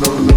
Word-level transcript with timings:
no, 0.00 0.20
no. 0.20 0.35